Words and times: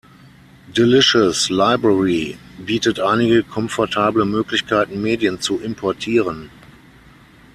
Delicious 0.75 1.51
Library 1.51 2.35
bietet 2.57 2.99
einige 2.99 3.43
komfortable 3.43 4.25
Möglichkeiten, 4.25 4.99
Medien 4.99 5.39
zu 5.41 5.59
importieren. 5.59 6.49